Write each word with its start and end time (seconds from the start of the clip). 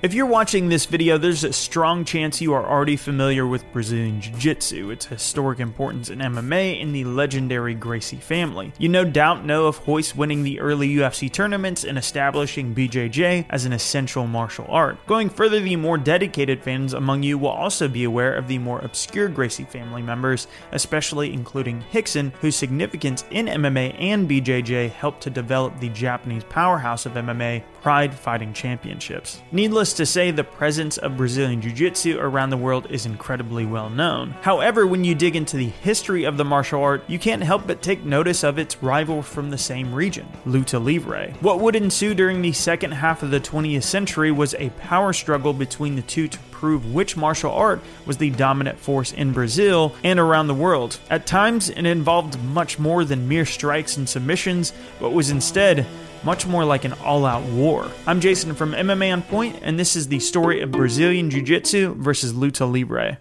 If 0.00 0.14
you're 0.14 0.26
watching 0.26 0.68
this 0.68 0.86
video, 0.86 1.18
there's 1.18 1.42
a 1.42 1.52
strong 1.52 2.04
chance 2.04 2.40
you 2.40 2.52
are 2.54 2.64
already 2.64 2.94
familiar 2.94 3.48
with 3.48 3.64
Brazilian 3.72 4.20
Jiu 4.20 4.32
Jitsu, 4.34 4.90
its 4.90 5.06
historic 5.06 5.58
importance 5.58 6.08
in 6.08 6.20
MMA, 6.20 6.80
and 6.80 6.94
the 6.94 7.02
legendary 7.02 7.74
Gracie 7.74 8.18
family. 8.18 8.72
You 8.78 8.90
no 8.90 9.04
doubt 9.04 9.44
know 9.44 9.66
of 9.66 9.88
Royce 9.88 10.14
winning 10.14 10.44
the 10.44 10.60
early 10.60 10.88
UFC 10.88 11.32
tournaments 11.32 11.82
and 11.82 11.98
establishing 11.98 12.76
BJJ 12.76 13.46
as 13.50 13.64
an 13.64 13.72
essential 13.72 14.28
martial 14.28 14.66
art. 14.68 15.04
Going 15.08 15.28
further, 15.28 15.58
the 15.58 15.74
more 15.74 15.98
dedicated 15.98 16.62
fans 16.62 16.94
among 16.94 17.24
you 17.24 17.36
will 17.36 17.48
also 17.48 17.88
be 17.88 18.04
aware 18.04 18.34
of 18.34 18.46
the 18.46 18.58
more 18.58 18.78
obscure 18.78 19.26
Gracie 19.26 19.64
family 19.64 20.02
members, 20.02 20.46
especially 20.70 21.32
including 21.32 21.82
Rickson, 21.92 22.32
whose 22.34 22.54
significance 22.54 23.24
in 23.32 23.46
MMA 23.46 23.96
and 23.98 24.30
BJJ 24.30 24.92
helped 24.92 25.22
to 25.22 25.30
develop 25.30 25.80
the 25.80 25.88
Japanese 25.88 26.44
powerhouse 26.44 27.04
of 27.04 27.14
MMA, 27.14 27.64
Pride 27.82 28.14
Fighting 28.14 28.52
Championships. 28.52 29.40
Needless 29.52 29.92
to 29.94 30.06
say, 30.06 30.30
the 30.30 30.44
presence 30.44 30.98
of 30.98 31.16
Brazilian 31.16 31.60
Jiu 31.60 31.72
Jitsu 31.72 32.18
around 32.18 32.50
the 32.50 32.56
world 32.56 32.86
is 32.90 33.06
incredibly 33.06 33.64
well 33.64 33.90
known. 33.90 34.30
However, 34.42 34.86
when 34.86 35.04
you 35.04 35.14
dig 35.14 35.36
into 35.36 35.56
the 35.56 35.68
history 35.68 36.24
of 36.24 36.36
the 36.36 36.44
martial 36.44 36.82
art, 36.82 37.04
you 37.08 37.18
can't 37.18 37.42
help 37.42 37.66
but 37.66 37.82
take 37.82 38.04
notice 38.04 38.42
of 38.42 38.58
its 38.58 38.82
rival 38.82 39.22
from 39.22 39.50
the 39.50 39.58
same 39.58 39.94
region, 39.94 40.26
Luta 40.46 40.82
Livre. 40.82 41.32
What 41.40 41.60
would 41.60 41.76
ensue 41.76 42.14
during 42.14 42.42
the 42.42 42.52
second 42.52 42.92
half 42.92 43.22
of 43.22 43.30
the 43.30 43.40
20th 43.40 43.84
century 43.84 44.32
was 44.32 44.54
a 44.54 44.70
power 44.70 45.12
struggle 45.12 45.52
between 45.52 45.96
the 45.96 46.02
two 46.02 46.28
to 46.28 46.38
prove 46.58 46.92
which 46.92 47.16
martial 47.16 47.52
art 47.52 47.80
was 48.04 48.16
the 48.16 48.30
dominant 48.30 48.78
force 48.78 49.12
in 49.12 49.32
Brazil 49.32 49.94
and 50.02 50.18
around 50.18 50.48
the 50.48 50.54
world. 50.54 50.98
At 51.08 51.24
times, 51.24 51.70
it 51.70 51.86
involved 51.86 52.42
much 52.42 52.80
more 52.80 53.04
than 53.04 53.28
mere 53.28 53.46
strikes 53.46 53.96
and 53.96 54.08
submissions, 54.08 54.72
but 54.98 55.10
was 55.10 55.30
instead 55.30 55.86
much 56.24 56.46
more 56.46 56.64
like 56.64 56.84
an 56.84 56.92
all 57.04 57.24
out 57.26 57.42
war. 57.44 57.90
I'm 58.06 58.20
Jason 58.20 58.54
from 58.54 58.72
MMA 58.72 59.12
On 59.12 59.22
Point, 59.22 59.58
and 59.62 59.78
this 59.78 59.96
is 59.96 60.08
the 60.08 60.20
story 60.20 60.60
of 60.60 60.72
Brazilian 60.72 61.30
Jiu 61.30 61.42
Jitsu 61.42 61.94
versus 61.94 62.32
Luta 62.32 62.70
Libre. 62.70 63.18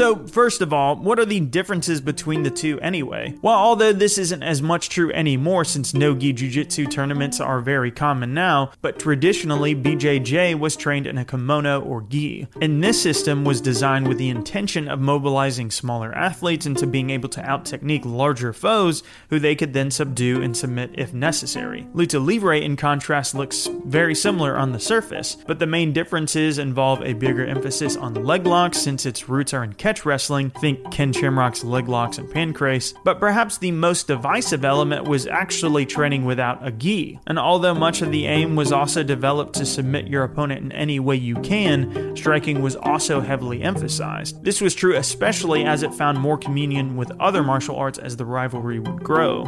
So, 0.00 0.16
first 0.26 0.62
of 0.62 0.72
all, 0.72 0.96
what 0.96 1.18
are 1.18 1.26
the 1.26 1.40
differences 1.40 2.00
between 2.00 2.42
the 2.42 2.50
two 2.50 2.80
anyway? 2.80 3.34
Well, 3.42 3.58
although 3.58 3.92
this 3.92 4.16
isn't 4.16 4.42
as 4.42 4.62
much 4.62 4.88
true 4.88 5.12
anymore 5.12 5.66
since 5.66 5.92
no 5.92 6.14
gi 6.14 6.32
jiu-jitsu 6.32 6.86
tournaments 6.86 7.38
are 7.38 7.60
very 7.60 7.90
common 7.90 8.32
now, 8.32 8.70
but 8.80 8.98
traditionally 8.98 9.74
BJJ 9.74 10.58
was 10.58 10.74
trained 10.74 11.06
in 11.06 11.18
a 11.18 11.24
kimono 11.26 11.82
or 11.82 12.00
gi. 12.00 12.48
And 12.62 12.82
this 12.82 13.02
system 13.02 13.44
was 13.44 13.60
designed 13.60 14.08
with 14.08 14.16
the 14.16 14.30
intention 14.30 14.88
of 14.88 15.00
mobilizing 15.00 15.70
smaller 15.70 16.14
athletes 16.14 16.64
into 16.64 16.86
being 16.86 17.10
able 17.10 17.28
to 17.28 17.44
out-technique 17.44 18.06
larger 18.06 18.54
foes 18.54 19.02
who 19.28 19.38
they 19.38 19.54
could 19.54 19.74
then 19.74 19.90
subdue 19.90 20.40
and 20.40 20.56
submit 20.56 20.92
if 20.94 21.12
necessary. 21.12 21.86
Luta 21.94 22.24
Livre 22.24 22.54
in 22.54 22.74
contrast 22.74 23.34
looks 23.34 23.68
very 23.84 24.14
similar 24.14 24.56
on 24.56 24.72
the 24.72 24.80
surface, 24.80 25.36
but 25.46 25.58
the 25.58 25.66
main 25.66 25.92
differences 25.92 26.58
involve 26.58 27.02
a 27.02 27.12
bigger 27.12 27.44
emphasis 27.44 27.98
on 27.98 28.14
leg 28.14 28.46
locks 28.46 28.78
since 28.78 29.04
its 29.04 29.28
roots 29.28 29.52
are 29.52 29.62
in 29.62 29.74
catch 29.90 30.06
wrestling, 30.06 30.50
think 30.50 30.88
Ken 30.92 31.12
Shamrock's 31.12 31.64
leg 31.64 31.88
locks 31.88 32.16
and 32.16 32.28
pancrase, 32.28 32.94
but 33.02 33.18
perhaps 33.18 33.58
the 33.58 33.72
most 33.72 34.06
divisive 34.06 34.64
element 34.64 35.08
was 35.08 35.26
actually 35.26 35.84
training 35.84 36.24
without 36.24 36.64
a 36.64 36.70
gi. 36.70 37.18
And 37.26 37.40
although 37.40 37.74
much 37.74 38.00
of 38.00 38.12
the 38.12 38.26
aim 38.26 38.54
was 38.54 38.70
also 38.70 39.02
developed 39.02 39.56
to 39.56 39.66
submit 39.66 40.06
your 40.06 40.22
opponent 40.22 40.62
in 40.62 40.70
any 40.70 41.00
way 41.00 41.16
you 41.16 41.34
can, 41.40 42.14
striking 42.14 42.62
was 42.62 42.76
also 42.76 43.20
heavily 43.20 43.62
emphasized. 43.62 44.44
This 44.44 44.60
was 44.60 44.76
true 44.76 44.94
especially 44.94 45.64
as 45.64 45.82
it 45.82 45.92
found 45.92 46.20
more 46.20 46.38
communion 46.38 46.96
with 46.96 47.10
other 47.18 47.42
martial 47.42 47.74
arts 47.74 47.98
as 47.98 48.16
the 48.16 48.24
rivalry 48.24 48.78
would 48.78 49.02
grow. 49.02 49.44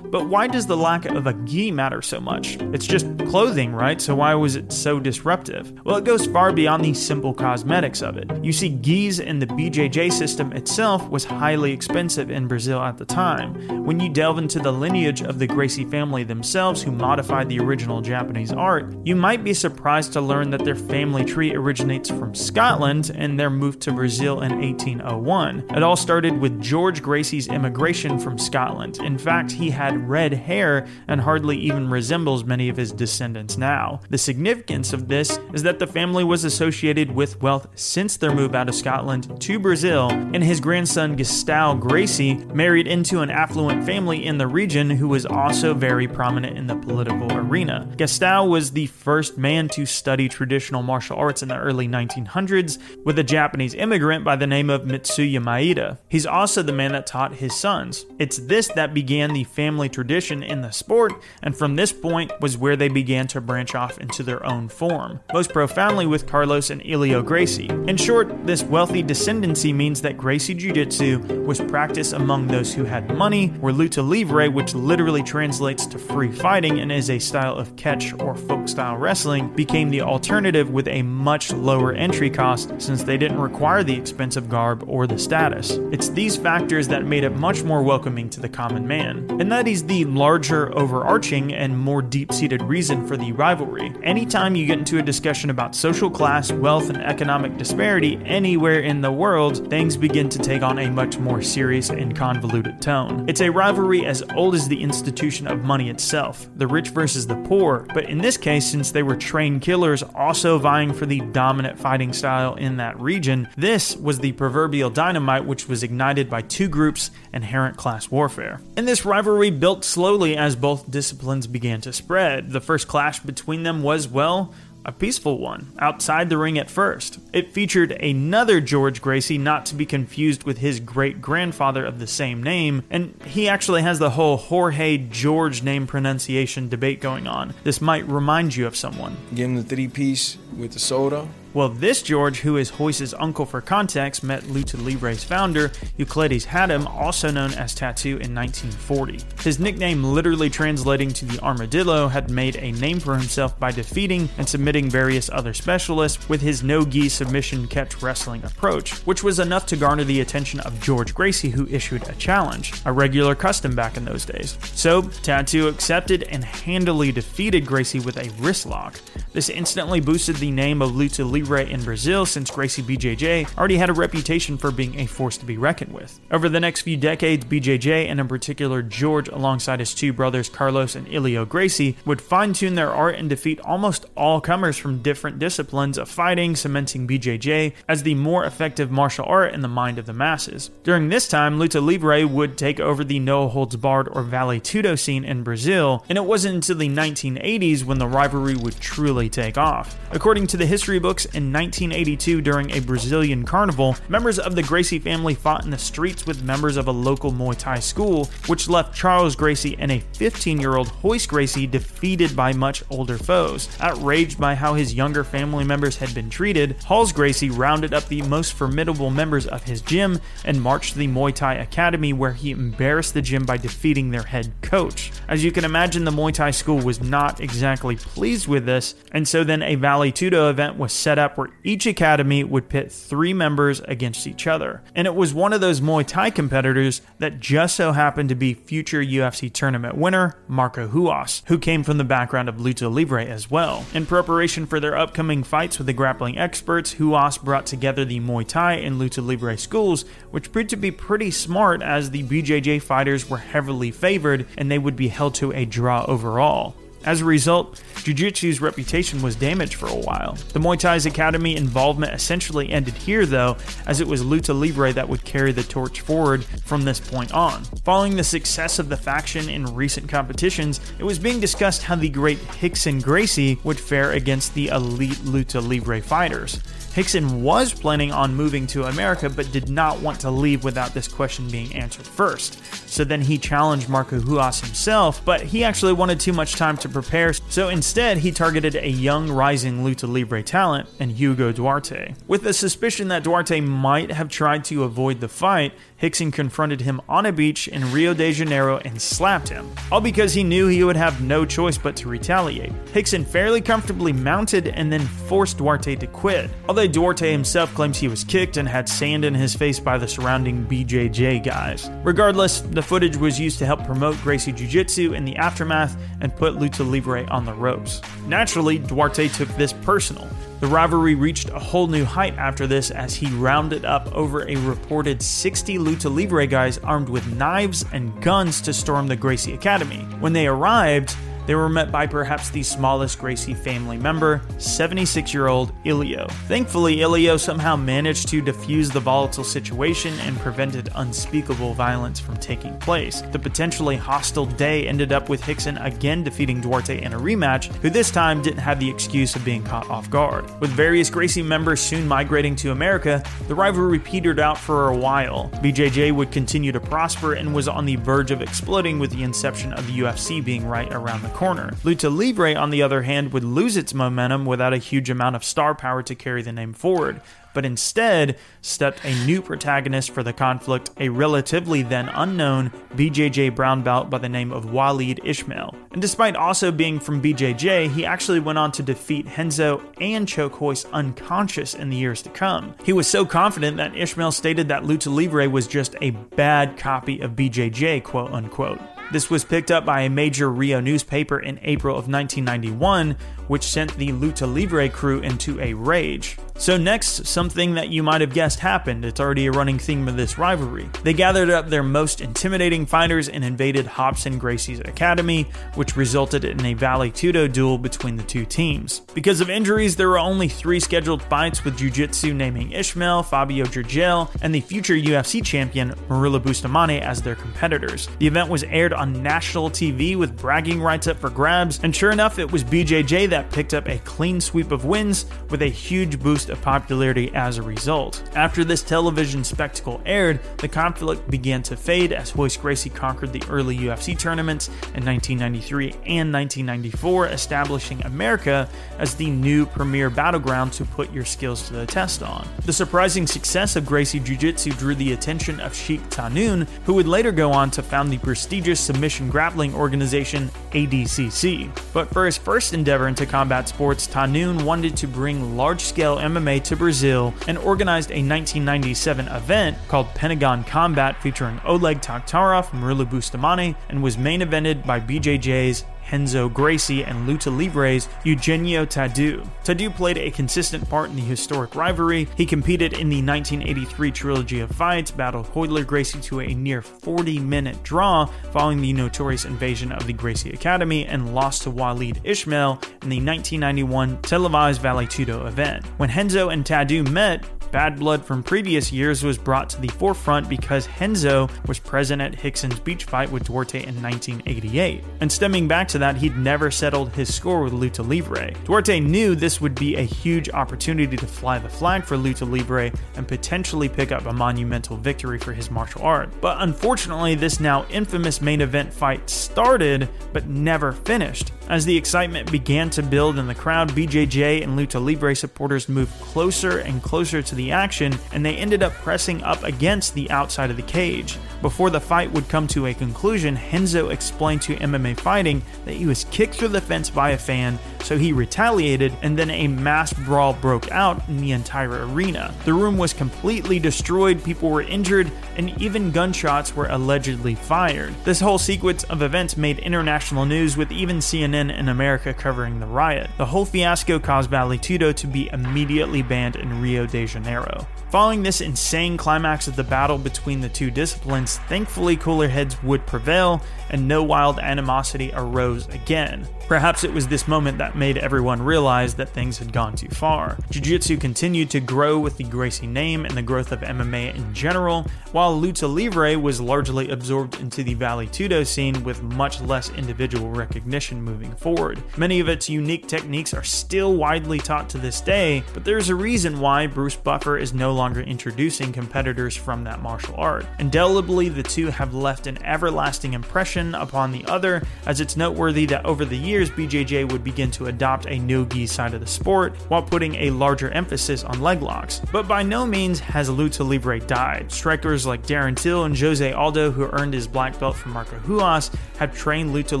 But 0.10 0.28
why 0.28 0.48
does 0.48 0.66
the 0.66 0.76
lack 0.76 1.06
of 1.06 1.26
a 1.26 1.32
gi 1.32 1.70
matter 1.70 2.02
so 2.02 2.20
much? 2.20 2.56
It's 2.74 2.86
just 2.86 3.06
clothing, 3.26 3.72
right? 3.72 4.00
So 4.00 4.14
why 4.14 4.34
was 4.34 4.54
it 4.54 4.70
so 4.70 5.00
disruptive? 5.00 5.72
Well, 5.84 5.96
it 5.96 6.04
goes 6.04 6.26
far 6.26 6.52
beyond 6.52 6.84
the 6.84 6.94
simple 6.94 7.32
cosmetics 7.32 8.02
of 8.02 8.16
it. 8.16 8.30
You 8.44 8.52
see, 8.52 8.68
gis 8.68 9.18
in 9.18 9.38
the 9.38 9.46
BJ 9.46 9.83
BJJ 9.84 10.12
system 10.14 10.50
itself 10.54 11.06
was 11.10 11.24
highly 11.24 11.70
expensive 11.70 12.30
in 12.30 12.48
Brazil 12.48 12.80
at 12.80 12.96
the 12.96 13.04
time. 13.04 13.84
When 13.84 14.00
you 14.00 14.08
delve 14.08 14.38
into 14.38 14.58
the 14.58 14.72
lineage 14.72 15.20
of 15.20 15.38
the 15.38 15.46
Gracie 15.46 15.84
family 15.84 16.24
themselves, 16.24 16.82
who 16.82 16.90
modified 16.90 17.50
the 17.50 17.60
original 17.60 18.00
Japanese 18.00 18.50
art, 18.50 18.94
you 19.04 19.14
might 19.14 19.44
be 19.44 19.52
surprised 19.52 20.14
to 20.14 20.22
learn 20.22 20.48
that 20.50 20.64
their 20.64 20.74
family 20.74 21.22
tree 21.22 21.54
originates 21.54 22.08
from 22.08 22.34
Scotland 22.34 23.12
and 23.14 23.38
their 23.38 23.50
move 23.50 23.78
to 23.80 23.92
Brazil 23.92 24.40
in 24.40 24.58
1801. 24.58 25.66
It 25.76 25.82
all 25.82 25.96
started 25.96 26.40
with 26.40 26.62
George 26.62 27.02
Gracie's 27.02 27.48
immigration 27.48 28.18
from 28.18 28.38
Scotland. 28.38 28.98
In 29.02 29.18
fact, 29.18 29.52
he 29.52 29.68
had 29.68 30.08
red 30.08 30.32
hair 30.32 30.86
and 31.08 31.20
hardly 31.20 31.58
even 31.58 31.90
resembles 31.90 32.42
many 32.42 32.70
of 32.70 32.78
his 32.78 32.90
descendants 32.90 33.58
now. 33.58 34.00
The 34.08 34.16
significance 34.16 34.94
of 34.94 35.08
this 35.08 35.38
is 35.52 35.62
that 35.62 35.78
the 35.78 35.86
family 35.86 36.24
was 36.24 36.44
associated 36.44 37.14
with 37.14 37.42
wealth 37.42 37.66
since 37.74 38.16
their 38.16 38.34
move 38.34 38.54
out 38.54 38.70
of 38.70 38.74
Scotland 38.74 39.38
to 39.42 39.58
Brazil 39.58 39.73
Brazil, 39.74 40.08
and 40.10 40.44
his 40.44 40.60
grandson 40.60 41.16
Gustavo 41.16 41.74
Gracie 41.74 42.36
married 42.54 42.86
into 42.86 43.22
an 43.22 43.30
affluent 43.30 43.84
family 43.84 44.24
in 44.24 44.38
the 44.38 44.46
region 44.46 44.88
who 44.88 45.08
was 45.08 45.26
also 45.26 45.74
very 45.74 46.06
prominent 46.06 46.56
in 46.56 46.68
the 46.68 46.76
political 46.76 47.36
arena. 47.36 47.92
Gustavo 47.96 48.48
was 48.48 48.70
the 48.70 48.86
first 48.86 49.36
man 49.36 49.68
to 49.70 49.84
study 49.84 50.28
traditional 50.28 50.84
martial 50.84 51.16
arts 51.16 51.42
in 51.42 51.48
the 51.48 51.58
early 51.58 51.88
1900s 51.88 52.78
with 53.04 53.18
a 53.18 53.24
Japanese 53.24 53.74
immigrant 53.74 54.24
by 54.24 54.36
the 54.36 54.46
name 54.46 54.70
of 54.70 54.82
Mitsuyo 54.82 55.42
Maeda. 55.42 55.98
He's 56.08 56.24
also 56.24 56.62
the 56.62 56.72
man 56.72 56.92
that 56.92 57.08
taught 57.08 57.34
his 57.34 57.56
sons. 57.56 58.06
It's 58.20 58.36
this 58.36 58.68
that 58.76 58.94
began 58.94 59.32
the 59.32 59.42
family 59.42 59.88
tradition 59.88 60.44
in 60.44 60.60
the 60.60 60.70
sport, 60.70 61.14
and 61.42 61.56
from 61.56 61.74
this 61.74 61.92
point 61.92 62.30
was 62.40 62.56
where 62.56 62.76
they 62.76 62.88
began 62.88 63.26
to 63.26 63.40
branch 63.40 63.74
off 63.74 63.98
into 63.98 64.22
their 64.22 64.46
own 64.46 64.68
form, 64.68 65.18
most 65.32 65.52
profoundly 65.52 66.06
with 66.06 66.28
Carlos 66.28 66.70
and 66.70 66.80
Helio 66.80 67.22
Gracie. 67.22 67.70
In 67.88 67.96
short, 67.96 68.46
this 68.46 68.62
wealthy 68.62 69.02
descendancy 69.02 69.63
means 69.72 70.02
that 70.02 70.16
Gracie 70.16 70.54
Jiu 70.54 70.72
Jitsu 70.72 71.42
was 71.44 71.60
practiced 71.60 72.12
among 72.12 72.46
those 72.46 72.74
who 72.74 72.84
had 72.84 73.16
money, 73.16 73.48
where 73.60 73.72
Luta 73.72 74.06
Livre, 74.06 74.50
which 74.50 74.74
literally 74.74 75.22
translates 75.22 75.86
to 75.86 75.98
free 75.98 76.30
fighting 76.30 76.80
and 76.80 76.92
is 76.92 77.10
a 77.10 77.18
style 77.18 77.56
of 77.56 77.74
catch 77.76 78.12
or 78.20 78.34
folk 78.34 78.68
style 78.68 78.96
wrestling, 78.96 79.52
became 79.54 79.90
the 79.90 80.02
alternative 80.02 80.70
with 80.70 80.88
a 80.88 81.02
much 81.02 81.52
lower 81.52 81.92
entry 81.92 82.30
cost 82.30 82.72
since 82.80 83.02
they 83.02 83.16
didn't 83.16 83.40
require 83.40 83.82
the 83.82 83.96
expensive 83.96 84.48
garb 84.48 84.84
or 84.88 85.06
the 85.06 85.18
status. 85.18 85.72
It's 85.92 86.08
these 86.08 86.36
factors 86.36 86.88
that 86.88 87.04
made 87.04 87.24
it 87.24 87.30
much 87.30 87.62
more 87.62 87.82
welcoming 87.82 88.30
to 88.30 88.40
the 88.40 88.48
common 88.48 88.86
man. 88.86 89.26
And 89.40 89.50
that 89.52 89.68
is 89.68 89.84
the 89.84 90.04
larger, 90.04 90.76
overarching, 90.76 91.52
and 91.52 91.78
more 91.78 92.02
deep 92.02 92.32
seated 92.32 92.62
reason 92.62 93.06
for 93.06 93.16
the 93.16 93.32
rivalry. 93.32 93.92
Anytime 94.02 94.56
you 94.56 94.66
get 94.66 94.78
into 94.78 94.98
a 94.98 95.02
discussion 95.02 95.50
about 95.50 95.74
social 95.74 96.10
class, 96.10 96.52
wealth, 96.52 96.88
and 96.88 96.98
economic 96.98 97.56
disparity 97.56 98.20
anywhere 98.24 98.80
in 98.80 99.00
the 99.00 99.12
world, 99.12 99.53
things 99.60 99.96
begin 99.96 100.28
to 100.28 100.38
take 100.38 100.62
on 100.62 100.78
a 100.78 100.90
much 100.90 101.18
more 101.18 101.42
serious 101.42 101.90
and 101.90 102.16
convoluted 102.16 102.80
tone. 102.80 103.28
It's 103.28 103.40
a 103.40 103.50
rivalry 103.50 104.06
as 104.06 104.22
old 104.34 104.54
as 104.54 104.68
the 104.68 104.82
institution 104.82 105.46
of 105.46 105.64
money 105.64 105.90
itself, 105.90 106.48
the 106.56 106.66
rich 106.66 106.90
versus 106.90 107.26
the 107.26 107.36
poor, 107.36 107.86
but 107.94 108.08
in 108.08 108.18
this 108.18 108.36
case, 108.36 108.66
since 108.66 108.90
they 108.90 109.02
were 109.02 109.16
trained 109.16 109.62
killers 109.62 110.02
also 110.02 110.58
vying 110.58 110.92
for 110.92 111.06
the 111.06 111.20
dominant 111.20 111.78
fighting 111.78 112.12
style 112.12 112.54
in 112.54 112.76
that 112.76 112.98
region, 113.00 113.48
this 113.56 113.96
was 113.96 114.18
the 114.18 114.32
proverbial 114.32 114.90
dynamite 114.90 115.44
which 115.44 115.68
was 115.68 115.82
ignited 115.82 116.28
by 116.30 116.42
two 116.42 116.68
groups' 116.68 117.10
inherent 117.32 117.76
class 117.76 118.10
warfare. 118.10 118.60
And 118.76 118.86
this 118.88 119.04
rivalry 119.04 119.50
built 119.50 119.84
slowly 119.84 120.36
as 120.36 120.56
both 120.56 120.90
disciplines 120.90 121.46
began 121.46 121.80
to 121.82 121.92
spread. 121.92 122.50
The 122.50 122.60
first 122.60 122.88
clash 122.88 123.20
between 123.20 123.62
them 123.62 123.82
was, 123.82 124.08
well, 124.08 124.54
a 124.84 124.92
peaceful 124.92 125.38
one, 125.38 125.72
outside 125.78 126.28
the 126.28 126.38
ring 126.38 126.58
at 126.58 126.70
first. 126.70 127.18
It 127.32 127.52
featured 127.52 127.92
another 127.92 128.60
George 128.60 129.00
Gracie, 129.00 129.38
not 129.38 129.66
to 129.66 129.74
be 129.74 129.86
confused 129.86 130.44
with 130.44 130.58
his 130.58 130.80
great 130.80 131.20
grandfather 131.20 131.84
of 131.84 131.98
the 131.98 132.06
same 132.06 132.42
name, 132.42 132.82
and 132.90 133.14
he 133.24 133.48
actually 133.48 133.82
has 133.82 133.98
the 133.98 134.10
whole 134.10 134.36
Jorge 134.36 134.98
George 134.98 135.62
name 135.62 135.86
pronunciation 135.86 136.68
debate 136.68 137.00
going 137.00 137.26
on. 137.26 137.54
This 137.64 137.80
might 137.80 138.06
remind 138.08 138.56
you 138.56 138.66
of 138.66 138.76
someone. 138.76 139.16
Give 139.34 139.48
him 139.50 139.56
the 139.56 139.62
three 139.62 139.88
piece 139.88 140.38
with 140.56 140.72
the 140.72 140.78
soda. 140.78 141.28
Well, 141.54 141.68
this 141.68 142.02
George, 142.02 142.40
who 142.40 142.56
is 142.56 142.72
Royce's 142.80 143.14
uncle 143.14 143.46
for 143.46 143.60
context, 143.60 144.24
met 144.24 144.42
Luta 144.42 144.84
Libre's 144.84 145.22
founder, 145.22 145.68
Euclides 145.96 146.46
Hatem, 146.46 146.84
also 146.92 147.30
known 147.30 147.54
as 147.54 147.76
Tatu, 147.76 148.18
in 148.18 148.34
1940. 148.34 149.20
His 149.40 149.60
nickname, 149.60 150.02
literally 150.02 150.50
translating 150.50 151.10
to 151.10 151.24
the 151.24 151.38
armadillo, 151.44 152.08
had 152.08 152.28
made 152.28 152.56
a 152.56 152.72
name 152.72 152.98
for 152.98 153.14
himself 153.14 153.56
by 153.60 153.70
defeating 153.70 154.28
and 154.36 154.48
submitting 154.48 154.90
various 154.90 155.30
other 155.30 155.54
specialists 155.54 156.28
with 156.28 156.40
his 156.40 156.64
no 156.64 156.84
gi 156.84 157.08
submission 157.08 157.68
catch 157.68 158.02
wrestling 158.02 158.42
approach, 158.42 158.94
which 159.06 159.22
was 159.22 159.38
enough 159.38 159.64
to 159.66 159.76
garner 159.76 160.02
the 160.02 160.20
attention 160.20 160.58
of 160.60 160.82
George 160.82 161.14
Gracie, 161.14 161.50
who 161.50 161.68
issued 161.68 162.02
a 162.08 162.14
challenge, 162.14 162.72
a 162.84 162.92
regular 162.92 163.36
custom 163.36 163.76
back 163.76 163.96
in 163.96 164.04
those 164.04 164.24
days. 164.24 164.58
So, 164.74 165.02
Tatu 165.02 165.68
accepted 165.68 166.24
and 166.24 166.42
handily 166.42 167.12
defeated 167.12 167.64
Gracie 167.64 168.00
with 168.00 168.16
a 168.16 168.28
wrist 168.42 168.66
lock. 168.66 168.98
This 169.32 169.48
instantly 169.48 170.00
boosted 170.00 170.36
the 170.36 170.50
name 170.50 170.82
of 170.82 170.90
Luta 170.92 171.24
Libre 171.28 171.43
Livre 171.44 171.58
in 171.58 171.84
Brazil 171.84 172.24
since 172.24 172.50
Gracie 172.50 172.82
BJJ 172.82 173.58
already 173.58 173.76
had 173.76 173.90
a 173.90 173.92
reputation 173.92 174.56
for 174.56 174.70
being 174.70 174.98
a 174.98 175.04
force 175.04 175.36
to 175.36 175.44
be 175.44 175.58
reckoned 175.58 175.92
with. 175.92 176.18
Over 176.30 176.48
the 176.48 176.58
next 176.58 176.80
few 176.80 176.96
decades, 176.96 177.44
BJJ, 177.44 178.06
and 178.08 178.18
in 178.18 178.28
particular 178.28 178.80
George 178.80 179.28
alongside 179.28 179.80
his 179.80 179.92
two 179.92 180.14
brothers 180.14 180.48
Carlos 180.48 180.94
and 180.94 181.06
Helio 181.06 181.44
Gracie, 181.44 181.98
would 182.06 182.22
fine 182.22 182.54
tune 182.54 182.76
their 182.76 182.90
art 182.90 183.16
and 183.16 183.28
defeat 183.28 183.60
almost 183.60 184.06
all 184.16 184.40
comers 184.40 184.78
from 184.78 185.02
different 185.02 185.38
disciplines 185.38 185.98
of 185.98 186.08
fighting, 186.08 186.56
cementing 186.56 187.06
BJJ 187.06 187.74
as 187.86 188.04
the 188.04 188.14
more 188.14 188.46
effective 188.46 188.90
martial 188.90 189.26
art 189.26 189.52
in 189.52 189.60
the 189.60 189.68
mind 189.68 189.98
of 189.98 190.06
the 190.06 190.14
masses. 190.14 190.70
During 190.82 191.10
this 191.10 191.28
time, 191.28 191.58
Luta 191.58 191.84
Livre 191.84 192.26
would 192.26 192.56
take 192.56 192.80
over 192.80 193.04
the 193.04 193.18
no 193.18 193.48
holds 193.48 193.76
barred 193.76 194.08
or 194.08 194.22
Vale 194.22 194.60
Tudo 194.60 194.98
scene 194.98 195.26
in 195.26 195.42
Brazil, 195.42 196.06
and 196.08 196.16
it 196.16 196.24
wasn't 196.24 196.54
until 196.54 196.76
the 196.76 196.88
1980s 196.88 197.84
when 197.84 197.98
the 197.98 198.08
rivalry 198.08 198.54
would 198.54 198.80
truly 198.80 199.28
take 199.28 199.58
off. 199.58 199.94
According 200.10 200.46
to 200.46 200.56
the 200.56 200.64
history 200.64 200.98
books, 200.98 201.26
in 201.34 201.52
1982 201.52 202.40
during 202.40 202.70
a 202.70 202.80
Brazilian 202.80 203.44
carnival, 203.44 203.96
members 204.08 204.38
of 204.38 204.54
the 204.54 204.62
Gracie 204.62 204.98
family 204.98 205.34
fought 205.34 205.64
in 205.64 205.70
the 205.70 205.78
streets 205.78 206.26
with 206.26 206.42
members 206.42 206.76
of 206.76 206.88
a 206.88 206.92
local 206.92 207.32
Muay 207.32 207.58
Thai 207.58 207.80
school, 207.80 208.30
which 208.46 208.68
left 208.68 208.94
Charles 208.94 209.36
Gracie 209.36 209.76
and 209.78 209.90
a 209.90 210.00
15 210.14 210.60
year 210.60 210.76
old 210.76 210.92
Royce 211.02 211.26
Gracie 211.26 211.66
defeated 211.66 212.36
by 212.36 212.52
much 212.52 212.82
older 212.90 213.18
foes. 213.18 213.68
Outraged 213.80 214.38
by 214.38 214.54
how 214.54 214.74
his 214.74 214.94
younger 214.94 215.24
family 215.24 215.64
members 215.64 215.96
had 215.96 216.14
been 216.14 216.30
treated, 216.30 216.76
Rolls 216.88 217.12
Gracie 217.12 217.50
rounded 217.50 217.92
up 217.92 218.06
the 218.08 218.22
most 218.22 218.52
formidable 218.52 219.10
members 219.10 219.46
of 219.46 219.64
his 219.64 219.82
gym 219.82 220.20
and 220.44 220.62
marched 220.62 220.92
to 220.92 220.98
the 220.98 221.08
Muay 221.08 221.34
Thai 221.34 221.54
Academy 221.54 222.12
where 222.12 222.32
he 222.32 222.50
embarrassed 222.50 223.14
the 223.14 223.22
gym 223.22 223.44
by 223.44 223.56
defeating 223.56 224.10
their 224.10 224.22
head 224.22 224.52
coach. 224.62 225.10
As 225.28 225.42
you 225.42 225.52
can 225.52 225.64
imagine, 225.64 226.04
the 226.04 226.10
Muay 226.10 226.32
Thai 226.32 226.50
school 226.50 226.78
was 226.78 227.00
not 227.00 227.40
exactly 227.40 227.96
pleased 227.96 228.46
with 228.46 228.66
this, 228.66 228.94
and 229.12 229.26
so 229.26 229.42
then 229.42 229.62
a 229.62 229.74
Vale 229.74 230.12
Tudo 230.12 230.50
event 230.50 230.76
was 230.76 230.92
set 230.92 231.18
up 231.18 231.23
where 231.32 231.48
each 231.62 231.86
academy 231.86 232.44
would 232.44 232.68
pit 232.68 232.92
three 232.92 233.32
members 233.32 233.80
against 233.80 234.26
each 234.26 234.46
other. 234.46 234.82
And 234.94 235.06
it 235.06 235.14
was 235.14 235.34
one 235.34 235.52
of 235.52 235.60
those 235.60 235.80
Muay 235.80 236.06
Thai 236.06 236.30
competitors 236.30 237.00
that 237.18 237.40
just 237.40 237.76
so 237.76 237.92
happened 237.92 238.28
to 238.28 238.34
be 238.34 238.54
future 238.54 239.02
UFC 239.02 239.52
tournament 239.52 239.96
winner 239.96 240.36
Marco 240.48 240.86
Ruas, 240.88 241.42
who 241.46 241.58
came 241.58 241.82
from 241.82 241.98
the 241.98 242.04
background 242.04 242.48
of 242.48 242.56
Lucha 242.56 242.92
Libre 242.92 243.24
as 243.24 243.50
well. 243.50 243.84
In 243.94 244.06
preparation 244.06 244.66
for 244.66 244.80
their 244.80 244.96
upcoming 244.96 245.42
fights 245.42 245.78
with 245.78 245.86
the 245.86 245.92
grappling 245.92 246.38
experts, 246.38 246.94
Ruas 246.94 247.42
brought 247.42 247.66
together 247.66 248.04
the 248.04 248.20
Muay 248.20 248.46
Thai 248.46 248.74
and 248.74 249.00
Lucha 249.00 249.26
Libre 249.26 249.56
schools, 249.56 250.04
which 250.30 250.52
proved 250.52 250.70
to 250.70 250.76
be 250.76 250.90
pretty 250.90 251.30
smart 251.30 251.82
as 251.82 252.10
the 252.10 252.22
BJJ 252.22 252.82
fighters 252.82 253.28
were 253.28 253.38
heavily 253.38 253.90
favored 253.90 254.46
and 254.56 254.70
they 254.70 254.78
would 254.78 254.96
be 254.96 255.08
held 255.08 255.34
to 255.34 255.52
a 255.52 255.64
draw 255.64 256.04
overall. 256.06 256.74
As 257.04 257.20
a 257.20 257.24
result, 257.24 257.82
Jiu 258.02 258.14
Jitsu's 258.14 258.60
reputation 258.60 259.20
was 259.20 259.36
damaged 259.36 259.74
for 259.74 259.88
a 259.88 259.94
while. 259.94 260.38
The 260.52 260.60
Muay 260.60 260.78
Thai's 260.78 261.06
academy 261.06 261.56
involvement 261.56 262.14
essentially 262.14 262.70
ended 262.70 262.94
here, 262.94 263.26
though, 263.26 263.56
as 263.86 264.00
it 264.00 264.06
was 264.08 264.22
Luta 264.22 264.58
Libre 264.58 264.92
that 264.92 265.08
would 265.08 265.24
carry 265.24 265.52
the 265.52 265.62
torch 265.62 266.00
forward 266.00 266.44
from 266.44 266.84
this 266.84 267.00
point 267.00 267.32
on. 267.32 267.64
Following 267.84 268.16
the 268.16 268.24
success 268.24 268.78
of 268.78 268.88
the 268.88 268.96
faction 268.96 269.48
in 269.48 269.74
recent 269.74 270.08
competitions, 270.08 270.80
it 270.98 271.04
was 271.04 271.18
being 271.18 271.40
discussed 271.40 271.82
how 271.82 271.94
the 271.94 272.08
great 272.08 272.38
Rickson 272.38 273.02
Gracie 273.02 273.58
would 273.64 273.78
fare 273.78 274.12
against 274.12 274.54
the 274.54 274.68
elite 274.68 275.18
Luta 275.24 275.66
Libre 275.66 276.00
fighters. 276.00 276.60
Rickson 276.94 277.40
was 277.40 277.74
planning 277.74 278.12
on 278.12 278.36
moving 278.36 278.68
to 278.68 278.84
America 278.84 279.28
but 279.28 279.50
did 279.50 279.68
not 279.68 279.98
want 279.98 280.20
to 280.20 280.30
leave 280.30 280.62
without 280.62 280.94
this 280.94 281.08
question 281.08 281.48
being 281.50 281.74
answered 281.74 282.06
first. 282.06 282.62
So 282.88 283.02
then 283.02 283.20
he 283.20 283.36
challenged 283.36 283.88
Marco 283.88 284.20
Ruas 284.20 284.60
himself, 284.60 285.24
but 285.24 285.40
he 285.42 285.64
actually 285.64 285.92
wanted 285.92 286.20
too 286.20 286.32
much 286.32 286.54
time 286.54 286.76
to 286.76 286.88
prepare, 286.88 287.32
so 287.32 287.68
instead 287.68 288.18
he 288.18 288.30
targeted 288.30 288.76
a 288.76 288.88
young 288.88 289.28
rising 289.28 289.84
Luta 289.84 290.08
Libre 290.08 290.44
talent 290.44 290.88
and 291.00 291.10
Hugo 291.10 291.50
Duarte. 291.50 292.14
With 292.28 292.44
the 292.44 292.52
suspicion 292.52 293.08
that 293.08 293.24
Duarte 293.24 293.60
might 293.60 294.12
have 294.12 294.28
tried 294.28 294.64
to 294.66 294.84
avoid 294.84 295.18
the 295.18 295.26
fight, 295.26 295.72
Rickson 296.00 296.32
confronted 296.32 296.82
him 296.82 297.00
on 297.08 297.24
a 297.24 297.32
beach 297.32 297.66
in 297.66 297.90
Rio 297.90 298.12
de 298.12 298.30
Janeiro 298.30 298.76
and 298.84 299.00
slapped 299.00 299.48
him, 299.48 299.68
all 299.90 300.02
because 300.02 300.34
he 300.34 300.44
knew 300.44 300.68
he 300.68 300.84
would 300.84 300.96
have 300.96 301.22
no 301.22 301.46
choice 301.46 301.78
but 301.78 301.96
to 301.96 302.08
retaliate. 302.08 302.72
Rickson 302.92 303.26
fairly 303.26 303.62
comfortably 303.62 304.12
mounted 304.12 304.68
and 304.68 304.92
then 304.92 305.00
forced 305.00 305.58
Duarte 305.58 305.96
to 305.96 306.06
quit, 306.06 306.50
although 306.68 306.83
Duarte 306.88 307.30
himself 307.30 307.74
claims 307.74 307.98
he 307.98 308.08
was 308.08 308.24
kicked 308.24 308.56
and 308.56 308.68
had 308.68 308.88
sand 308.88 309.24
in 309.24 309.34
his 309.34 309.54
face 309.54 309.78
by 309.78 309.98
the 309.98 310.08
surrounding 310.08 310.64
BJJ 310.66 311.44
guys. 311.44 311.90
Regardless, 312.02 312.60
the 312.60 312.82
footage 312.82 313.16
was 313.16 313.38
used 313.38 313.58
to 313.58 313.66
help 313.66 313.84
promote 313.84 314.16
Gracie 314.22 314.52
Jiu 314.52 314.66
Jitsu 314.66 315.12
in 315.12 315.24
the 315.24 315.36
aftermath 315.36 315.96
and 316.20 316.34
put 316.34 316.54
Lucha 316.54 316.88
Libre 316.88 317.24
on 317.26 317.44
the 317.44 317.52
ropes. 317.52 318.00
Naturally, 318.26 318.78
Duarte 318.78 319.28
took 319.28 319.48
this 319.56 319.72
personal. 319.72 320.28
The 320.60 320.66
rivalry 320.66 321.14
reached 321.14 321.50
a 321.50 321.58
whole 321.58 321.86
new 321.86 322.04
height 322.04 322.34
after 322.38 322.66
this 322.66 322.90
as 322.90 323.14
he 323.14 323.26
rounded 323.34 323.84
up 323.84 324.10
over 324.14 324.48
a 324.48 324.56
reported 324.56 325.20
60 325.20 325.78
Lucha 325.78 326.14
Libre 326.14 326.46
guys 326.46 326.78
armed 326.78 327.08
with 327.08 327.34
knives 327.34 327.84
and 327.92 328.20
guns 328.22 328.60
to 328.62 328.72
storm 328.72 329.06
the 329.06 329.16
Gracie 329.16 329.52
Academy. 329.52 330.00
When 330.20 330.32
they 330.32 330.46
arrived, 330.46 331.16
they 331.46 331.54
were 331.54 331.68
met 331.68 331.92
by 331.92 332.06
perhaps 332.06 332.50
the 332.50 332.62
smallest 332.62 333.18
Gracie 333.18 333.54
family 333.54 333.98
member, 333.98 334.40
76 334.58 335.32
year 335.34 335.48
old 335.48 335.72
Helio. 335.82 336.26
Thankfully, 336.48 336.96
Helio 336.96 337.36
somehow 337.36 337.76
managed 337.76 338.28
to 338.28 338.42
defuse 338.42 338.92
the 338.92 339.00
volatile 339.00 339.44
situation 339.44 340.14
and 340.20 340.38
prevented 340.38 340.90
unspeakable 340.94 341.74
violence 341.74 342.20
from 342.20 342.36
taking 342.38 342.76
place. 342.78 343.22
The 343.32 343.38
potentially 343.38 343.96
hostile 343.96 344.46
day 344.46 344.86
ended 344.86 345.12
up 345.12 345.28
with 345.28 345.42
Rickson 345.42 345.84
again 345.84 346.24
defeating 346.24 346.60
Duarte 346.60 347.02
in 347.02 347.12
a 347.12 347.18
rematch, 347.18 347.72
who 347.76 347.90
this 347.90 348.10
time 348.10 348.42
didn't 348.42 348.58
have 348.60 348.80
the 348.80 348.90
excuse 348.90 349.36
of 349.36 349.44
being 349.44 349.62
caught 349.62 349.88
off 349.90 350.10
guard. 350.10 350.44
With 350.60 350.70
various 350.70 351.10
Gracie 351.10 351.42
members 351.42 351.80
soon 351.80 352.08
migrating 352.08 352.56
to 352.56 352.70
America, 352.70 353.22
the 353.48 353.54
rivalry 353.54 353.98
petered 353.98 354.40
out 354.40 354.58
for 354.58 354.88
a 354.88 354.96
while. 354.96 355.50
BJJ 355.54 356.12
would 356.12 356.32
continue 356.32 356.72
to 356.72 356.80
prosper 356.80 357.34
and 357.34 357.54
was 357.54 357.68
on 357.68 357.84
the 357.84 357.96
verge 357.96 358.30
of 358.30 358.42
exploding 358.42 358.98
with 358.98 359.10
the 359.10 359.22
inception 359.22 359.72
of 359.72 359.86
the 359.86 360.00
UFC 360.00 360.44
being 360.44 360.66
right 360.66 360.92
around 360.92 361.22
the 361.22 361.28
corner. 361.34 361.72
Lucha 361.82 362.16
Libre, 362.16 362.54
on 362.54 362.70
the 362.70 362.80
other 362.80 363.02
hand, 363.02 363.32
would 363.32 363.44
lose 363.44 363.76
its 363.76 363.92
momentum 363.92 364.46
without 364.46 364.72
a 364.72 364.78
huge 364.78 365.10
amount 365.10 365.36
of 365.36 365.44
star 365.44 365.74
power 365.74 366.02
to 366.02 366.14
carry 366.14 366.40
the 366.40 366.52
name 366.52 366.72
forward, 366.72 367.20
but 367.52 367.64
instead 367.64 368.38
stepped 368.62 369.04
a 369.04 369.26
new 369.26 369.42
protagonist 369.42 370.10
for 370.10 370.22
the 370.22 370.32
conflict, 370.32 370.90
a 370.98 371.08
relatively 371.08 371.82
then 371.82 372.08
unknown 372.08 372.70
BJJ 372.94 373.54
brown 373.54 373.82
belt 373.82 374.08
by 374.08 374.18
the 374.18 374.28
name 374.28 374.52
of 374.52 374.72
Walid 374.72 375.20
Ismail. 375.24 375.74
And 375.92 376.00
despite 376.00 376.36
also 376.36 376.70
being 376.70 377.00
from 377.00 377.20
BJJ, 377.20 377.90
he 377.90 378.06
actually 378.06 378.40
went 378.40 378.58
on 378.58 378.72
to 378.72 378.82
defeat 378.82 379.26
Renzo 379.36 379.82
and 380.00 380.26
choke 380.26 380.60
Royce 380.60 380.84
unconscious 380.86 381.74
in 381.74 381.90
the 381.90 381.96
years 381.96 382.22
to 382.22 382.30
come. 382.30 382.74
He 382.84 382.92
was 382.92 383.06
so 383.06 383.26
confident 383.26 383.76
that 383.76 383.96
Ismail 383.96 384.32
stated 384.32 384.68
that 384.68 384.84
Lucha 384.84 385.14
Libre 385.14 385.48
was 385.48 385.66
just 385.66 385.96
a 386.00 386.10
bad 386.10 386.76
copy 386.76 387.20
of 387.20 387.32
BJJ, 387.32 388.04
quote 388.04 388.32
unquote. 388.32 388.80
This 389.12 389.30
was 389.30 389.44
picked 389.44 389.70
up 389.70 389.84
by 389.84 390.02
a 390.02 390.10
major 390.10 390.50
Rio 390.50 390.80
newspaper 390.80 391.38
in 391.38 391.60
April 391.62 391.94
of 391.96 392.08
1991, 392.08 393.16
which 393.48 393.64
sent 393.64 393.96
the 393.96 394.08
Luta 394.08 394.46
Libre 394.52 394.88
crew 394.88 395.20
into 395.20 395.60
a 395.60 395.74
rage. 395.74 396.36
So, 396.56 396.76
next, 396.76 397.26
something 397.26 397.74
that 397.74 397.88
you 397.88 398.04
might 398.04 398.20
have 398.20 398.32
guessed 398.32 398.60
happened. 398.60 399.04
It's 399.04 399.18
already 399.18 399.46
a 399.46 399.50
running 399.50 399.78
theme 399.78 400.06
of 400.06 400.16
this 400.16 400.38
rivalry. 400.38 400.88
They 401.02 401.12
gathered 401.12 401.50
up 401.50 401.68
their 401.68 401.82
most 401.82 402.20
intimidating 402.20 402.86
fighters 402.86 403.28
and 403.28 403.44
invaded 403.44 403.90
Robson 403.98 404.38
Gracie's 404.38 404.78
academy, 404.78 405.44
which 405.74 405.96
resulted 405.96 406.44
in 406.44 406.64
a 406.64 406.74
Vale 406.74 407.10
Tudo 407.10 407.52
duel 407.52 407.76
between 407.76 408.16
the 408.16 408.22
two 408.22 408.44
teams. 408.44 409.00
Because 409.14 409.40
of 409.40 409.50
injuries, 409.50 409.96
there 409.96 410.08
were 410.08 410.18
only 410.18 410.46
three 410.46 410.78
scheduled 410.78 411.22
fights, 411.24 411.64
with 411.64 411.76
Jiu 411.76 411.90
Jitsu 411.90 412.32
naming 412.32 412.72
Ismail, 412.72 413.24
Fabio 413.24 413.64
Gurgel, 413.64 414.30
and 414.42 414.54
the 414.54 414.60
future 414.60 414.94
UFC 414.94 415.44
champion 415.44 415.90
Murilo 416.08 416.42
Bustamante 416.42 417.00
as 417.00 417.20
their 417.20 417.34
competitors. 417.34 418.08
The 418.18 418.26
event 418.26 418.48
was 418.48 418.62
aired 418.64 418.92
on 418.92 419.22
national 419.22 419.70
TV 419.70 420.16
with 420.16 420.36
bragging 420.36 420.80
rights 420.80 421.08
up 421.08 421.18
for 421.18 421.30
grabs, 421.30 421.80
and 421.82 421.94
sure 421.94 422.12
enough, 422.12 422.38
it 422.38 422.50
was 422.50 422.62
BJJ 422.62 423.28
that 423.34 423.50
picked 423.50 423.74
up 423.74 423.88
a 423.88 423.98
clean 424.04 424.40
sweep 424.40 424.70
of 424.70 424.84
wins 424.84 425.26
with 425.50 425.60
a 425.62 425.66
huge 425.66 426.20
boost 426.20 426.50
of 426.50 426.62
popularity 426.62 427.32
as 427.34 427.58
a 427.58 427.62
result. 427.62 428.22
After 428.36 428.62
this 428.62 428.80
television 428.80 429.42
spectacle 429.42 430.00
aired, 430.06 430.38
the 430.58 430.68
conflict 430.68 431.28
began 431.28 431.60
to 431.64 431.76
fade 431.76 432.12
as 432.12 432.36
Royce 432.36 432.56
Gracie 432.56 432.90
conquered 432.90 433.32
the 433.32 433.42
early 433.50 433.76
UFC 433.76 434.16
tournaments 434.16 434.68
in 434.68 435.04
1993 435.04 435.86
and 436.06 436.32
1994, 436.32 437.26
establishing 437.26 438.00
America 438.02 438.68
as 439.00 439.16
the 439.16 439.28
new 439.28 439.66
premier 439.66 440.10
battleground 440.10 440.72
to 440.74 440.84
put 440.84 441.12
your 441.12 441.24
skills 441.24 441.66
to 441.66 441.72
the 441.72 441.86
test 441.86 442.22
on. 442.22 442.46
The 442.66 442.72
surprising 442.72 443.26
success 443.26 443.74
of 443.74 443.84
Gracie 443.84 444.20
Jiu 444.20 444.36
Jitsu 444.36 444.70
drew 444.74 444.94
the 444.94 445.12
attention 445.12 445.58
of 445.58 445.74
Sheikh 445.74 446.08
Tahnoon, 446.08 446.68
who 446.84 446.94
would 446.94 447.08
later 447.08 447.32
go 447.32 447.50
on 447.50 447.72
to 447.72 447.82
found 447.82 448.12
the 448.12 448.18
prestigious 448.18 448.78
submission 448.78 449.28
grappling 449.28 449.74
organization 449.74 450.52
ADCC. 450.70 451.68
But 451.92 452.08
for 452.12 452.26
his 452.26 452.38
first 452.38 452.74
endeavor 452.74 453.08
into 453.08 453.23
combat 453.26 453.68
sports, 453.68 454.06
Tahnoon 454.06 454.64
wanted 454.64 454.96
to 454.96 455.06
bring 455.06 455.56
large 455.56 455.80
scale 455.80 456.16
MMA 456.16 456.62
to 456.64 456.76
Brazil 456.76 457.34
and 457.48 457.58
organized 457.58 458.10
a 458.10 458.20
1997 458.20 459.28
event 459.28 459.76
called 459.88 460.08
Pentagon 460.14 460.64
Combat 460.64 461.20
featuring 461.22 461.60
Oleg 461.64 462.00
Taktarov, 462.00 462.66
Murilo 462.70 463.08
Bustamante, 463.08 463.76
and 463.88 464.02
was 464.02 464.18
main 464.18 464.40
evented 464.40 464.86
by 464.86 465.00
BJJ's 465.00 465.84
Renzo 466.14 466.48
Gracie 466.48 467.02
and 467.02 467.28
Luta 467.28 467.50
Libre's 467.50 468.08
Eugenio 468.22 468.86
Tadeu. 468.86 469.44
Tadeu 469.64 469.92
played 469.92 470.16
a 470.16 470.30
consistent 470.30 470.88
part 470.88 471.10
in 471.10 471.16
the 471.16 471.22
historic 471.22 471.74
rivalry. 471.74 472.28
He 472.36 472.46
competed 472.46 472.92
in 472.92 473.08
the 473.08 473.20
1983 473.20 474.12
trilogy 474.12 474.60
of 474.60 474.70
fights, 474.70 475.10
battled 475.10 475.52
Royler 475.52 475.84
Gracie 475.84 476.20
to 476.20 476.38
a 476.38 476.54
near 476.54 476.82
40 476.82 477.40
minute 477.40 477.82
draw 477.82 478.26
following 478.52 478.80
the 478.80 478.92
notorious 478.92 479.44
invasion 479.44 479.90
of 479.90 480.06
the 480.06 480.12
Gracie 480.12 480.50
Academy, 480.50 481.04
and 481.04 481.34
lost 481.34 481.62
to 481.62 481.70
Walid 481.70 482.20
Ismail 482.22 482.78
in 483.02 483.08
the 483.08 483.16
1991 483.16 484.22
televised 484.22 484.80
Vale 484.82 485.08
Tudo 485.08 485.48
event. 485.48 485.84
When 485.96 486.10
Renzo 486.10 486.50
and 486.50 486.64
Tadeu 486.64 487.10
met, 487.10 487.44
bad 487.74 487.98
blood 487.98 488.24
from 488.24 488.40
previous 488.40 488.92
years 488.92 489.24
was 489.24 489.36
brought 489.36 489.68
to 489.68 489.80
the 489.80 489.88
forefront 489.88 490.48
because 490.48 490.88
Renzo 491.00 491.48
was 491.66 491.80
present 491.80 492.22
at 492.22 492.40
Rickson's 492.44 492.78
beach 492.78 493.02
fight 493.02 493.28
with 493.32 493.42
Duarte 493.42 493.82
in 493.82 494.00
1988. 494.00 495.02
And 495.20 495.32
stemming 495.32 495.66
back 495.66 495.88
to 495.88 495.98
that, 496.04 496.16
he'd 496.16 496.36
never 496.36 496.70
settled 496.70 497.10
his 497.14 497.34
score 497.34 497.62
with 497.62 497.72
Luta 497.72 498.06
Libre. 498.06 498.52
Duarte 498.64 499.00
knew 499.00 499.34
this 499.34 499.58
would 499.58 499.74
be 499.74 499.96
a 499.96 500.02
huge 500.02 500.50
opportunity 500.50 501.16
to 501.16 501.26
fly 501.26 501.58
the 501.58 501.68
flag 501.68 502.04
for 502.04 502.18
Luta 502.18 502.46
Libre 502.46 502.92
and 503.16 503.26
potentially 503.26 503.88
pick 503.88 504.12
up 504.12 504.26
a 504.26 504.32
monumental 504.32 504.98
victory 504.98 505.38
for 505.38 505.54
his 505.54 505.70
martial 505.70 506.02
art. 506.02 506.28
But 506.42 506.58
unfortunately, 506.60 507.36
this 507.36 507.58
now 507.58 507.86
infamous 507.88 508.42
main 508.42 508.60
event 508.60 508.92
fight 508.92 509.30
started 509.30 510.10
but 510.34 510.46
never 510.46 510.92
finished. 510.92 511.52
As 511.68 511.86
the 511.86 511.96
excitement 511.96 512.52
began 512.52 512.90
to 512.90 513.02
build 513.02 513.38
in 513.38 513.46
the 513.46 513.54
crowd, 513.54 513.90
BJJ 513.92 514.62
and 514.62 514.78
Luta 514.78 515.02
Libre 515.02 515.34
supporters 515.34 515.88
moved 515.88 516.12
closer 516.20 516.78
and 516.78 517.02
closer 517.02 517.40
to 517.40 517.54
the 517.54 517.72
action, 517.72 518.14
and 518.32 518.44
they 518.44 518.56
ended 518.56 518.82
up 518.82 518.92
pressing 518.92 519.42
up 519.42 519.62
against 519.62 520.12
the 520.14 520.30
outside 520.30 520.70
of 520.70 520.76
the 520.76 520.82
cage. 520.82 521.38
Before 521.62 521.88
the 521.88 522.00
fight 522.00 522.30
would 522.32 522.50
come 522.50 522.66
to 522.68 522.86
a 522.86 522.94
conclusion, 522.94 523.58
Renzo 523.72 524.10
explained 524.10 524.60
to 524.62 524.76
MMA 524.76 525.18
Fighting 525.18 525.62
that 525.86 525.94
he 525.94 526.04
was 526.04 526.24
kicked 526.24 526.56
through 526.56 526.68
the 526.68 526.82
fence 526.82 527.08
by 527.08 527.30
a 527.30 527.38
fan, 527.38 527.78
so 528.04 528.18
he 528.18 528.32
retaliated, 528.32 529.16
and 529.22 529.38
then 529.38 529.50
a 529.50 529.66
mass 529.66 530.12
brawl 530.12 530.52
broke 530.52 530.90
out 530.92 531.26
in 531.28 531.38
the 531.38 531.52
entire 531.52 532.06
arena. 532.06 532.54
The 532.64 532.74
room 532.74 532.98
was 532.98 533.12
completely 533.12 533.78
destroyed, 533.78 534.44
people 534.44 534.70
were 534.70 534.82
injured, 534.82 535.30
and 535.56 535.70
even 535.80 536.10
gunshots 536.10 536.76
were 536.76 536.86
allegedly 536.88 537.54
fired. 537.54 538.14
This 538.24 538.40
whole 538.40 538.58
sequence 538.58 539.04
of 539.04 539.22
events 539.22 539.56
made 539.56 539.78
international 539.78 540.44
news, 540.44 540.76
with 540.76 540.92
even 540.92 541.18
CNN 541.18 541.76
in 541.76 541.88
America 541.88 542.34
covering 542.34 542.78
the 542.78 542.86
riot. 542.86 543.30
The 543.38 543.46
whole 543.46 543.64
fiasco 543.64 544.18
caused 544.18 544.50
Tudo 544.50 545.14
to 545.14 545.26
be 545.26 545.48
immediately 545.52 546.22
banned 546.22 546.56
in 546.56 546.80
Rio 546.80 547.06
de 547.06 547.26
Janeiro. 547.26 547.86
Following 548.10 548.44
this 548.44 548.60
insane 548.60 549.16
climax 549.16 549.66
of 549.66 549.74
the 549.74 549.82
battle 549.82 550.18
between 550.18 550.60
the 550.60 550.68
two 550.68 550.90
disciplines, 550.90 551.58
thankfully 551.68 552.16
cooler 552.16 552.46
heads 552.46 552.80
would 552.82 553.04
prevail 553.06 553.60
and 553.90 554.06
no 554.06 554.22
wild 554.22 554.58
animosity 554.60 555.32
arose 555.34 555.88
again. 555.88 556.46
Perhaps 556.68 557.04
it 557.04 557.12
was 557.12 557.26
this 557.26 557.48
moment 557.48 557.78
that 557.78 557.93
made 557.96 558.18
everyone 558.18 558.62
realize 558.62 559.14
that 559.14 559.28
things 559.28 559.58
had 559.58 559.72
gone 559.72 559.94
too 559.94 560.08
far. 560.08 560.56
Jiu 560.70 560.82
Jitsu 560.82 561.16
continued 561.16 561.70
to 561.70 561.80
grow 561.80 562.18
with 562.18 562.36
the 562.36 562.44
Gracie 562.44 562.86
name 562.86 563.24
and 563.24 563.36
the 563.36 563.42
growth 563.42 563.72
of 563.72 563.80
MMA 563.80 564.34
in 564.34 564.54
general, 564.54 565.06
while 565.32 565.60
Lucha 565.60 565.92
Libre 565.92 566.38
was 566.38 566.60
largely 566.60 567.10
absorbed 567.10 567.60
into 567.60 567.82
the 567.82 567.94
Vale 567.94 568.26
Tudo 568.26 568.66
scene 568.66 569.02
with 569.04 569.22
much 569.22 569.60
less 569.60 569.90
individual 569.90 570.50
recognition 570.50 571.20
moving 571.20 571.54
forward. 571.56 572.02
Many 572.16 572.40
of 572.40 572.48
its 572.48 572.68
unique 572.68 573.06
techniques 573.08 573.54
are 573.54 573.64
still 573.64 574.14
widely 574.16 574.58
taught 574.58 574.88
to 574.90 574.98
this 574.98 575.20
day, 575.20 575.62
but 575.72 575.84
there's 575.84 576.08
a 576.08 576.14
reason 576.14 576.60
why 576.60 576.86
Bruce 576.86 577.16
Buffer 577.16 577.58
is 577.58 577.74
no 577.74 577.92
longer 577.92 578.20
introducing 578.20 578.92
competitors 578.92 579.56
from 579.56 579.84
that 579.84 580.02
martial 580.02 580.34
art. 580.36 580.66
Indelibly, 580.78 581.48
the 581.48 581.62
two 581.62 581.88
have 581.88 582.14
left 582.14 582.46
an 582.46 582.62
everlasting 582.64 583.34
impression 583.34 583.94
upon 583.94 584.32
the 584.32 584.44
other, 584.46 584.82
as 585.06 585.20
it's 585.20 585.36
noteworthy 585.36 585.86
that 585.86 586.04
over 586.04 586.24
the 586.24 586.36
years, 586.36 586.70
BJJ 586.70 587.30
would 587.30 587.44
begin 587.44 587.70
to 587.72 587.83
adopt 587.86 588.26
a 588.26 588.38
no 588.38 588.64
gi 588.64 588.86
side 588.86 589.14
of 589.14 589.20
the 589.20 589.26
sport 589.26 589.76
while 589.88 590.02
putting 590.02 590.34
a 590.36 590.50
larger 590.50 590.90
emphasis 590.90 591.44
on 591.44 591.60
leg 591.60 591.82
locks. 591.82 592.20
But 592.32 592.48
by 592.48 592.62
no 592.62 592.86
means 592.86 593.20
has 593.20 593.48
Lucha 593.50 593.86
Libre 593.88 594.20
died. 594.20 594.70
Strikers 594.70 595.26
like 595.26 595.46
Darren 595.46 595.76
Till 595.76 596.04
and 596.04 596.18
Jose 596.18 596.52
Aldo, 596.52 596.90
who 596.90 597.06
earned 597.12 597.34
his 597.34 597.46
black 597.46 597.78
belt 597.78 597.96
from 597.96 598.12
Marco 598.12 598.38
Ruas, 598.40 598.94
have 599.18 599.34
trained 599.34 599.74
Lucha 599.74 600.00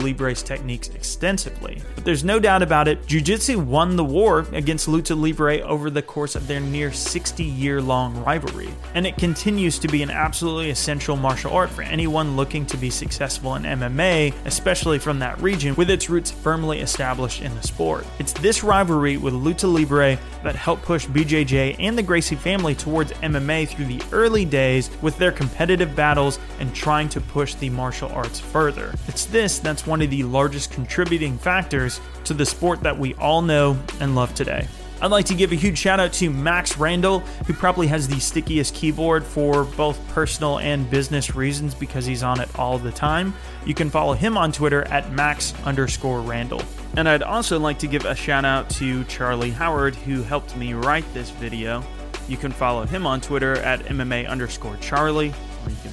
Libre's 0.00 0.42
techniques 0.42 0.88
extensively. 0.88 1.82
But 1.94 2.04
there's 2.04 2.24
no 2.24 2.38
doubt 2.38 2.62
about 2.62 2.88
it, 2.88 3.06
Jiu 3.06 3.20
Jitsu 3.20 3.58
won 3.58 3.96
the 3.96 4.04
war 4.04 4.46
against 4.52 4.88
Lucha 4.88 5.20
Libre 5.20 5.60
over 5.60 5.90
the 5.90 6.02
course 6.02 6.34
of 6.34 6.46
their 6.46 6.60
near 6.60 6.92
60 6.92 7.44
year 7.44 7.80
long 7.80 8.16
rivalry, 8.24 8.70
and 8.94 9.06
it 9.06 9.16
continues 9.16 9.78
to 9.78 9.88
be 9.88 10.02
an 10.02 10.10
absolutely 10.10 10.70
essential 10.70 11.16
martial 11.16 11.52
art 11.52 11.70
for 11.70 11.82
anyone 11.82 12.36
looking 12.36 12.66
to 12.66 12.76
be 12.76 12.90
successful 12.90 13.54
in 13.56 13.62
MMA, 13.62 14.34
especially 14.44 14.98
from 14.98 15.18
that 15.20 15.40
region, 15.40 15.74
with 15.74 15.90
its 15.90 16.08
roots 16.08 16.30
firmly 16.30 16.80
established 16.80 17.42
in 17.42 17.54
the 17.54 17.62
sport. 17.62 17.73
It's 18.18 18.32
this 18.32 18.62
rivalry 18.62 19.16
with 19.16 19.34
Lucha 19.34 19.72
Libre 19.72 20.18
that 20.42 20.54
helped 20.54 20.82
push 20.82 21.06
BJJ 21.06 21.76
and 21.78 21.96
the 21.96 22.02
Gracie 22.02 22.36
family 22.36 22.74
towards 22.74 23.12
MMA 23.12 23.68
through 23.68 23.86
the 23.86 24.02
early 24.12 24.44
days 24.44 24.90
with 25.02 25.16
their 25.18 25.32
competitive 25.32 25.94
battles 25.96 26.38
and 26.60 26.74
trying 26.74 27.08
to 27.10 27.20
push 27.20 27.54
the 27.54 27.70
martial 27.70 28.10
arts 28.12 28.40
further. 28.40 28.94
It's 29.08 29.26
this 29.26 29.58
that's 29.58 29.86
one 29.86 30.02
of 30.02 30.10
the 30.10 30.22
largest 30.24 30.70
contributing 30.70 31.38
factors 31.38 32.00
to 32.24 32.34
the 32.34 32.46
sport 32.46 32.80
that 32.82 32.98
we 32.98 33.14
all 33.14 33.42
know 33.42 33.78
and 34.00 34.14
love 34.14 34.34
today. 34.34 34.68
I'd 35.04 35.10
like 35.10 35.26
to 35.26 35.34
give 35.34 35.52
a 35.52 35.54
huge 35.54 35.76
shout 35.76 36.00
out 36.00 36.14
to 36.14 36.30
Max 36.30 36.78
Randall, 36.78 37.18
who 37.46 37.52
probably 37.52 37.88
has 37.88 38.08
the 38.08 38.18
stickiest 38.18 38.74
keyboard 38.74 39.22
for 39.22 39.64
both 39.64 40.00
personal 40.08 40.60
and 40.60 40.88
business 40.88 41.34
reasons 41.34 41.74
because 41.74 42.06
he's 42.06 42.22
on 42.22 42.40
it 42.40 42.48
all 42.58 42.78
the 42.78 42.90
time. 42.90 43.34
You 43.66 43.74
can 43.74 43.90
follow 43.90 44.14
him 44.14 44.38
on 44.38 44.50
Twitter 44.50 44.80
at 44.84 45.12
max 45.12 45.52
underscore 45.66 46.22
Randall. 46.22 46.62
And 46.96 47.06
I'd 47.06 47.22
also 47.22 47.58
like 47.58 47.78
to 47.80 47.86
give 47.86 48.06
a 48.06 48.14
shout 48.14 48.46
out 48.46 48.70
to 48.70 49.04
Charlie 49.04 49.50
Howard, 49.50 49.94
who 49.94 50.22
helped 50.22 50.56
me 50.56 50.72
write 50.72 51.04
this 51.12 51.28
video. 51.28 51.84
You 52.26 52.38
can 52.38 52.50
follow 52.50 52.86
him 52.86 53.06
on 53.06 53.20
Twitter 53.20 53.56
at 53.58 53.80
MMA 53.80 54.26
underscore 54.26 54.78
Charlie, 54.78 55.34
or 55.66 55.70
you 55.70 55.76
can 55.82 55.92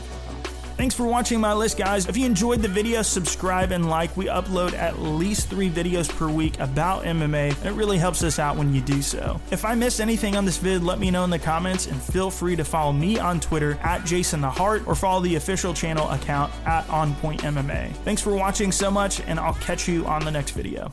Thanks 0.82 0.96
for 0.96 1.06
watching 1.06 1.40
my 1.40 1.54
list, 1.54 1.78
guys. 1.78 2.08
If 2.08 2.18
you 2.18 2.26
enjoyed 2.26 2.64
the 2.64 2.68
video, 2.68 3.04
subscribe 3.04 3.72
and 3.72 3.88
like. 3.88 4.18
We 4.18 4.26
upload 4.26 4.74
at 4.74 4.98
least 4.98 5.48
three 5.48 5.70
videos 5.70 6.10
per 6.10 6.28
week 6.28 6.60
about 6.60 7.04
MMA, 7.04 7.56
and 7.56 7.66
it 7.68 7.74
really 7.74 8.00
helps 8.00 8.24
us 8.24 8.40
out 8.40 8.58
when 8.58 8.74
you 8.74 8.82
do 8.82 9.04
so. 9.04 9.40
If 9.52 9.64
I 9.64 9.76
missed 9.76 10.02
anything 10.02 10.36
on 10.36 10.44
this 10.44 10.58
vid, 10.58 10.82
let 10.82 10.98
me 10.98 11.12
know 11.12 11.24
in 11.24 11.30
the 11.30 11.38
comments, 11.38 11.86
and 11.86 12.02
feel 12.02 12.32
free 12.32 12.56
to 12.56 12.64
follow 12.64 12.94
me 12.94 13.20
on 13.20 13.40
Twitter 13.40 13.78
at 13.84 14.04
Jason 14.06 14.42
the 14.42 14.50
Heart 14.50 14.88
or 14.88 14.96
follow 14.96 15.22
the 15.22 15.36
official 15.36 15.72
channel 15.72 16.10
account 16.10 16.52
at 16.66 16.90
On 16.90 17.14
Point 17.18 17.44
MMA. 17.44 17.94
Thanks 17.98 18.24
for 18.24 18.34
watching 18.34 18.72
so 18.72 18.90
much, 18.90 19.22
and 19.28 19.40
I'll 19.40 19.54
catch 19.54 19.88
you 19.88 20.04
on 20.08 20.26
the 20.26 20.32
next 20.32 20.54
video. 20.54 20.90